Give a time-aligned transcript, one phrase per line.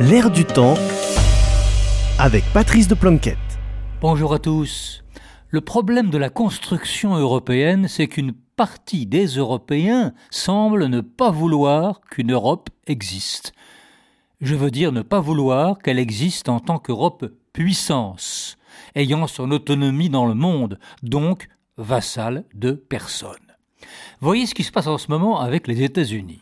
[0.00, 0.74] L'air du temps
[2.18, 3.38] avec Patrice de Planquette.
[4.00, 5.04] Bonjour à tous.
[5.50, 12.00] Le problème de la construction européenne, c'est qu'une partie des Européens semble ne pas vouloir
[12.00, 13.52] qu'une Europe existe.
[14.40, 18.58] Je veux dire ne pas vouloir qu'elle existe en tant qu'Europe puissance,
[18.96, 23.54] ayant son autonomie dans le monde, donc vassale de personne.
[24.20, 26.40] Voyez ce qui se passe en ce moment avec les États-Unis.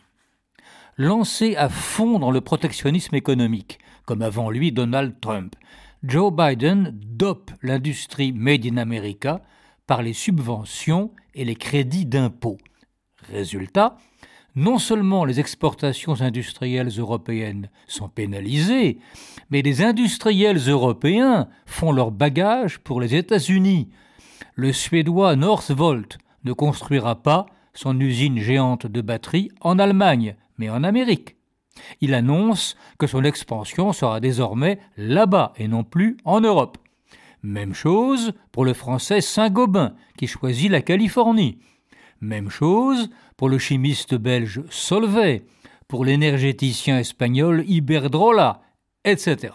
[0.97, 5.55] Lancé à fond dans le protectionnisme économique, comme avant lui Donald Trump,
[6.03, 9.41] Joe Biden dope l'industrie Made in America
[9.87, 12.59] par les subventions et les crédits d'impôt.
[13.27, 13.97] Résultat,
[14.55, 18.99] non seulement les exportations industrielles européennes sont pénalisées,
[19.49, 23.89] mais les industriels européens font leur bagage pour les États-Unis.
[24.53, 30.83] Le Suédois Northvolt ne construira pas son usine géante de batteries en Allemagne, mais en
[30.83, 31.35] Amérique.
[32.01, 36.77] Il annonce que son expansion sera désormais là-bas et non plus en Europe.
[37.41, 41.57] Même chose pour le français Saint-Gobain, qui choisit la Californie.
[42.21, 45.45] Même chose pour le chimiste belge Solvay,
[45.87, 48.61] pour l'énergéticien espagnol Iberdrola,
[49.03, 49.53] etc.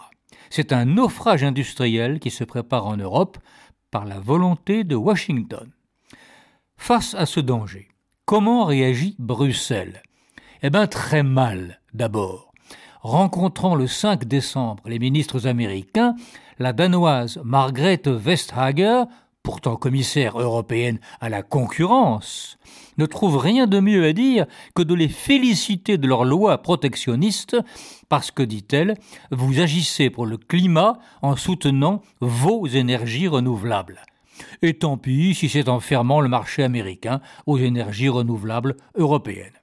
[0.49, 3.37] C'est un naufrage industriel qui se prépare en Europe
[3.91, 5.71] par la volonté de Washington.
[6.77, 7.87] Face à ce danger,
[8.29, 10.03] comment réagit Bruxelles?
[10.61, 12.53] Eh bien très mal d'abord.
[13.01, 16.13] Rencontrant le 5 décembre les ministres américains,
[16.59, 19.05] la danoise Margrethe Vestager,
[19.41, 22.59] pourtant commissaire européenne à la concurrence,
[22.99, 27.57] ne trouve rien de mieux à dire que de les féliciter de leur loi protectionniste
[28.09, 28.93] parce que, dit-elle,
[29.31, 34.03] vous agissez pour le climat en soutenant vos énergies renouvelables.
[34.61, 39.53] Et tant pis si c'est en fermant le marché américain aux énergies renouvelables européennes.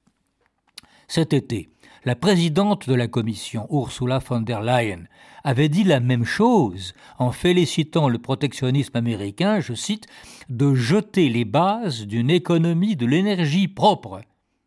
[1.09, 1.71] Cet été,
[2.05, 5.05] la présidente de la Commission, Ursula von der Leyen,
[5.45, 10.07] avait dit la même chose en félicitant le protectionnisme américain, je cite,
[10.49, 14.21] de jeter les bases d'une économie de l'énergie propre.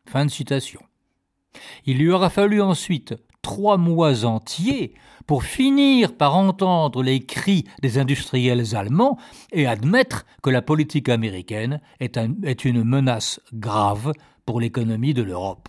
[0.06, 0.82] Fin de citation.
[1.86, 3.16] Il lui aura fallu ensuite
[3.50, 4.94] trois mois entiers
[5.26, 9.18] pour finir par entendre les cris des industriels allemands
[9.52, 14.14] et admettre que la politique américaine est, une menace grave
[14.46, 15.68] pour l'économie de l'Europe.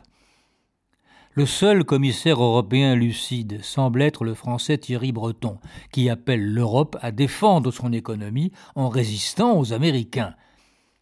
[1.33, 5.57] Le seul commissaire européen lucide semble être le français Thierry Breton,
[5.91, 10.35] qui appelle l'Europe à défendre son économie en résistant aux Américains.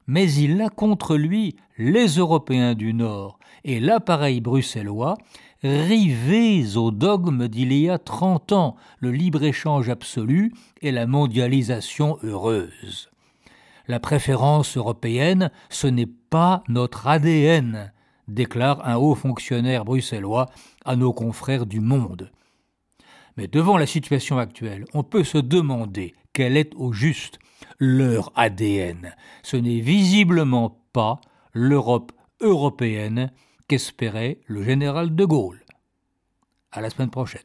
[0.08, 5.18] Mais il a contre lui les Européens du Nord et l'appareil bruxellois,
[5.62, 13.10] rivés au dogme d'il y a trente ans, le libre-échange absolu et la mondialisation heureuse.
[13.86, 17.92] La préférence européenne, ce n'est pas notre ADN
[18.28, 20.46] déclare un haut fonctionnaire bruxellois
[20.84, 22.30] à nos confrères du Monde.
[23.36, 27.38] Mais devant la situation actuelle, on peut se demander quel est au juste
[27.78, 29.14] leur ADN.
[29.42, 31.20] Ce n'est visiblement pas
[31.52, 33.32] l'Europe européenne
[33.68, 35.64] qu'espérait le général de Gaulle.
[36.72, 37.42] À la semaine prochaine.